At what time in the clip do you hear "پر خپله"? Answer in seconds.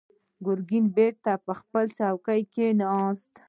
1.45-1.89